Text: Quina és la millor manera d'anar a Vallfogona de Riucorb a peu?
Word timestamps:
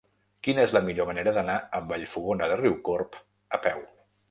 Quina 0.45 0.63
és 0.67 0.71
la 0.77 0.81
millor 0.87 1.07
manera 1.09 1.33
d'anar 1.35 1.59
a 1.79 1.83
Vallfogona 1.93 2.51
de 2.55 2.59
Riucorb 2.65 3.21
a 3.59 3.63
peu? 3.69 3.89